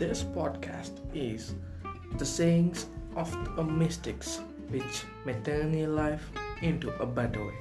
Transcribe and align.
This 0.00 0.22
podcast 0.24 0.96
is 1.12 1.52
the 2.16 2.24
sayings 2.24 2.86
of 3.16 3.30
the 3.54 3.62
mystics 3.62 4.40
which 4.70 5.04
may 5.26 5.34
turn 5.44 5.76
your 5.76 5.90
life 5.90 6.24
into 6.62 6.88
a 7.02 7.04
better 7.04 7.44
way. 7.44 7.60